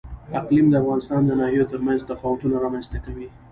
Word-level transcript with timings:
اقلیم 0.39 0.67
د 0.69 0.73
افغانستان 0.83 1.21
د 1.25 1.31
ناحیو 1.39 1.69
ترمنځ 1.71 1.99
تفاوتونه 2.11 2.55
رامنځ 2.65 2.85
ته 2.91 2.97
کوي. 3.05 3.27